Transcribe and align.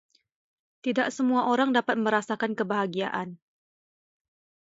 Tidak 0.83 1.07
semua 1.17 1.41
orang 1.53 1.69
dapat 1.77 1.93
merasakan 2.05 2.51
kebahagiaan. 2.59 3.29